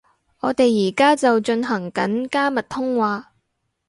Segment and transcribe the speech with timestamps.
[0.39, 3.33] 我哋而家就進行緊加密通話